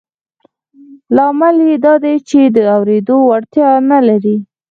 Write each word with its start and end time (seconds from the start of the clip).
لامل 1.15 1.57
یې 1.67 1.75
دا 1.85 1.93
دی 2.03 2.15
چې 2.29 2.39
د 2.55 2.57
اورېدو 2.75 3.17
وړتیا 3.29 3.69
نه 3.91 3.99
لري 4.07 4.37